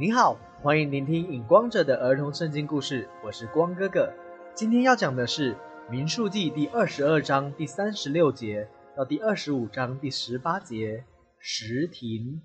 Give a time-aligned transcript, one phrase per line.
[0.00, 4.08] 您好，欢迎聆听《影光者》的儿童圣经故事，我是光哥哥。
[4.54, 5.54] 今天要讲的是
[5.90, 11.02] 《民数记》第二十二章第三十六节到第二十五章第十八节。
[11.40, 12.40] 石亭，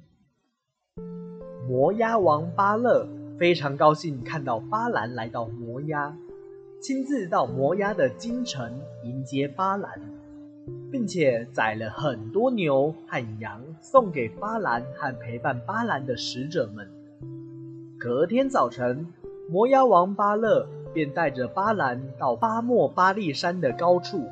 [1.67, 3.07] 摩押王巴勒
[3.37, 6.11] 非常高兴看到巴兰来到摩押，
[6.81, 10.01] 亲自到摩押的京城迎接巴兰，
[10.91, 16.89] 并且宰了很多牛和羊送给巴兰和陪伴巴兰的使者们。
[18.03, 19.07] 隔天早晨，
[19.49, 24.27] 摩押王巴勒便带着巴兰到巴莫巴利山的高处，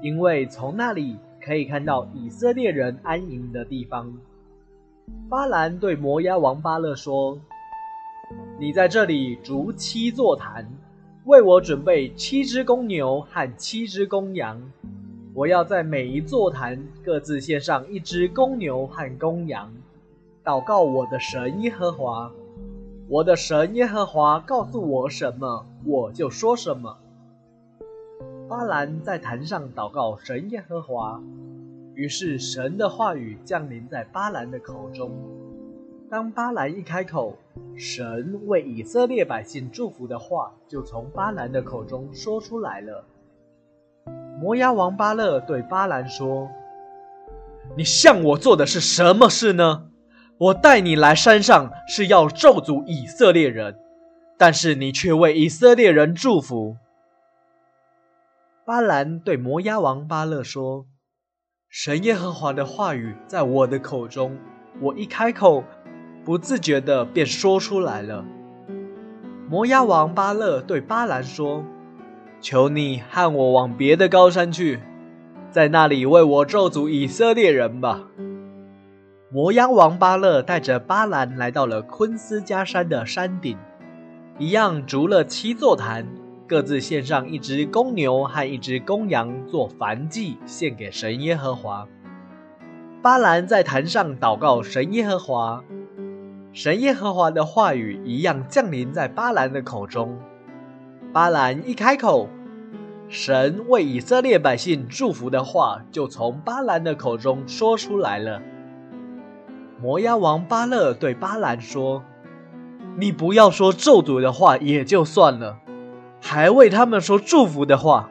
[0.00, 1.18] 因为从那里。
[1.38, 4.12] 可以看到以色列人安营的地方。
[5.28, 7.38] 巴兰对摩押王巴勒说
[8.58, 10.66] ：“你在这里筑七座坛，
[11.24, 14.60] 为我准备七只公牛和七只公羊。
[15.34, 19.72] 我要在每一座坛各自献上一只公牛和公羊，
[20.42, 22.32] 祷告我的神耶和华。
[23.08, 26.96] 我的神耶和华告诉我什么，我就说什么。”
[28.48, 31.20] 巴兰在坛上祷告神耶和华，
[31.94, 35.12] 于是神的话语降临在巴兰的口中。
[36.10, 37.36] 当巴兰一开口，
[37.76, 43.04] 神为以色列百姓祝福的话就从巴兰的口中说出来了。
[44.40, 46.48] 摩押王巴勒对巴兰说
[47.76, 49.90] ：“你向我做的是什么事呢？
[50.38, 53.76] 我带你来山上是要咒诅以色列人，
[54.36, 56.76] 但是你却为以色列人祝福。”
[58.66, 60.86] 巴兰对摩押王巴勒说
[61.70, 64.36] ：“神耶和华的话语在我的口中，
[64.80, 65.64] 我一开口，
[66.24, 68.24] 不自觉的便说出来了。”
[69.48, 71.64] 摩押王巴勒对巴兰说
[72.42, 74.80] ：“求你和我往别的高山去，
[75.50, 78.08] 在那里为我咒诅以色列人吧。”
[79.28, 83.58] 摩押王巴勒带着巴兰来到了昆斯加山的山顶，
[84.38, 86.06] 一样筑了七座坛。
[86.46, 91.88] 各自献上一只公牛和一只公羊做燔祭，献给神耶和华。
[93.02, 95.64] 巴兰在坛上祷告神耶和华，
[96.52, 100.16] 神耶和华的话语一样降临在巴兰的口中。
[101.12, 102.28] 巴兰一开口，
[103.08, 108.40] 神为以色列百姓祝福的话就从巴兰的口中说出来了。
[109.80, 112.02] 摩押王巴勒对巴兰说
[112.98, 115.58] ：“你不要说咒诅的话也就算了。”
[116.20, 118.10] 还为他们说祝福的话。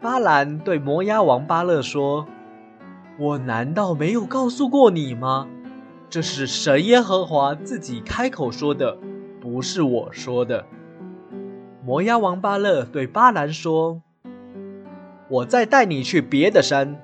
[0.00, 2.26] 巴兰对摩押王巴勒说
[3.20, 5.48] ：“我难道没有告诉过你吗？
[6.08, 8.96] 这是神耶和华自己开口说的，
[9.40, 10.64] 不是我说的。”
[11.84, 14.00] 摩押王巴勒对巴兰说
[15.28, 17.00] ：“我再带你去别的山，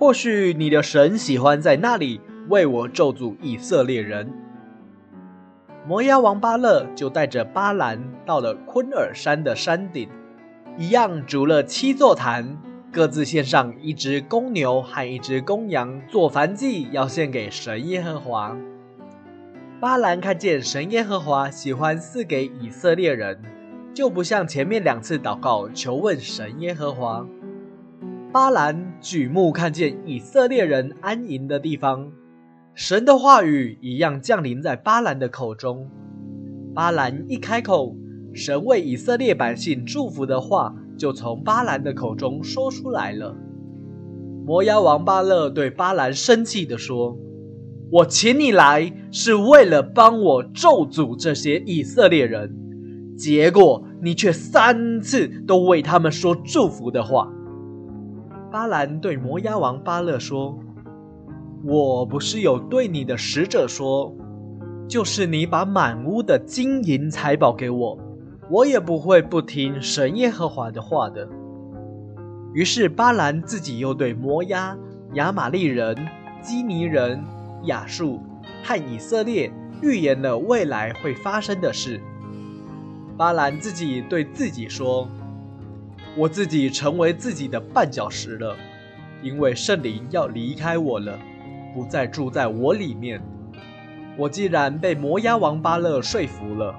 [0.00, 4.32] 或许你的神喜欢在那里为我咒诅以色列人。”
[5.86, 10.08] 摩押王巴勒就带着巴兰到了昆尔山的山顶，
[10.76, 12.58] 一样筑了七座坛，
[12.90, 18.56] 各自献上一只公牛和一只公羊做燔祭，要献给神耶和华。
[19.78, 23.40] 巴兰看见神耶和华喜欢赐给以色列人，
[23.94, 27.24] 就不像前面两次祷告求问神耶和华。
[28.32, 32.10] 巴兰举目看见以色列人安营的地方。
[32.78, 35.88] 神的话语一样降临在巴兰的口中。
[36.74, 37.96] 巴兰一开口，
[38.34, 43.34] 神为以色列百姓祝福的话就从巴兰的口中说出来了。
[44.44, 47.16] 摩押王巴勒对巴兰生气地说
[47.90, 52.54] ：“我请你来是为了帮我咒诅这些以色列人，
[53.16, 57.32] 结果你却三次都为他们说祝福的话。”
[58.52, 60.58] 巴兰对摩押王巴勒说。
[61.68, 64.14] 我不是有对你的使者说，
[64.86, 67.98] 就是你把满屋的金银财宝给我，
[68.48, 71.28] 我也不会不听神耶和华的话的。
[72.54, 74.78] 于是巴兰自己又对摩押、
[75.14, 75.96] 亚玛利人、
[76.40, 77.20] 基尼人、
[77.64, 78.20] 亚述
[78.62, 82.00] 和以色列预言了未来会发生的事。
[83.16, 85.08] 巴兰自己对自己说
[86.16, 88.56] ：“我自己成为自己的绊脚石了，
[89.20, 91.18] 因为圣灵要离开我了。”
[91.76, 93.20] 不再住在我里面。
[94.16, 96.74] 我既然被摩押王巴勒说服了，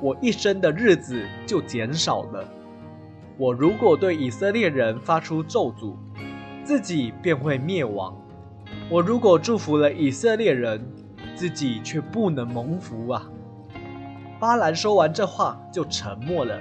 [0.00, 2.44] 我一生的日子就减少了。
[3.36, 5.96] 我如果对以色列人发出咒诅，
[6.62, 8.14] 自己便会灭亡；
[8.88, 10.80] 我如果祝福了以色列人，
[11.34, 13.28] 自己却不能蒙福啊！
[14.38, 16.56] 巴兰说完这话就沉默了。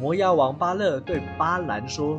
[0.00, 2.18] 摩押王巴勒对巴兰说：“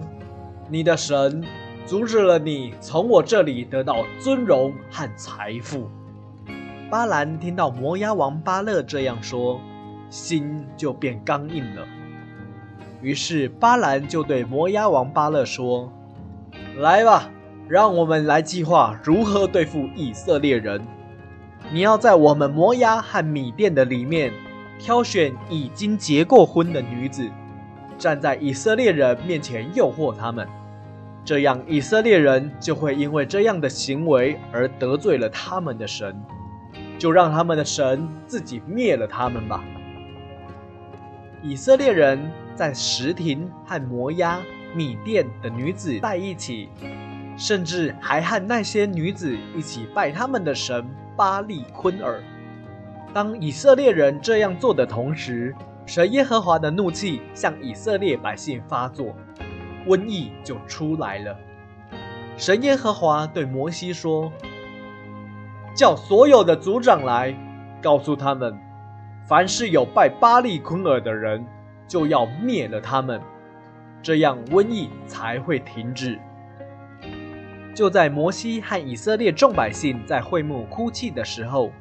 [0.72, 1.44] 你的神。”
[1.88, 5.90] 阻止了你从我这里得到尊荣和财富。
[6.92, 9.62] 巴兰听到摩押王巴勒这样说，
[10.10, 11.88] 心就变刚硬了。
[13.02, 15.90] 于是巴兰就对摩押王巴勒说
[16.78, 17.30] ：“来吧，
[17.70, 20.82] 让我们来计划如何对付以色列人。
[21.72, 24.34] 你要在我们摩押和米甸的里面，
[24.78, 27.30] 挑选已经结过婚的女子，
[27.98, 30.46] 站在以色列人面前诱惑他们。
[31.28, 36.16] 这样以色列人就会因为这样的行为而得罪了他们的神，
[36.98, 39.64] 就让他们的神自己灭了他们吧。”
[41.44, 42.32] 以色列人。
[42.58, 44.40] 在石亭和摩押、
[44.74, 46.70] 米甸的女子在一起，
[47.38, 50.84] 甚至还和那些女子一起拜他们的神
[51.16, 52.20] 巴利昆尔。
[53.14, 55.54] 当以色列人这样做的同时，
[55.86, 59.16] 神耶和华的怒气向以色列百姓发作，
[59.88, 61.36] 瘟疫就出来了。
[62.36, 64.32] 神耶和华对摩西说
[65.76, 67.36] ：“叫所有的族长来，
[67.82, 68.56] 告诉他们，
[69.28, 71.46] 凡是有拜巴利昆尔的人。”
[71.88, 73.22] 就要灭了他们，
[74.02, 76.20] 这样瘟疫才会停止。
[77.74, 81.72] 就在摩西和以色列众百姓在会幕哭泣的时候，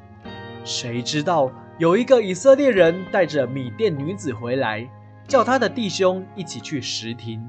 [0.63, 4.89] 谁知道有一个以色列人带着米甸女子回来，
[5.27, 7.45] 叫他的弟兄一起去石亭。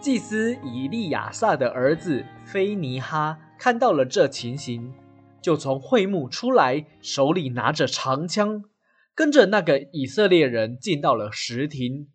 [0.00, 4.94] 祭司以利亚撒的儿子菲尼哈看到了这情形，
[5.42, 8.64] 就从会幕出来，手里拿着长枪。
[9.14, 12.08] 跟着那个以色列人进到了石亭，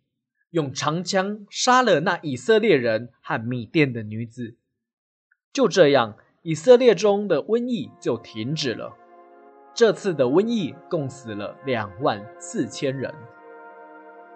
[0.50, 4.56] 用长枪杀了那以色列人和米甸的女子。
[5.52, 8.96] 就这样，以色列中的瘟疫就停止了。
[9.72, 13.14] 这次的瘟疫共死了两万四千人。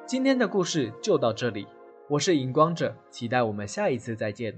[0.07, 1.67] 今天的故事就到这里，
[2.11, 4.53] 我是荧光者，期待我们下一次再见。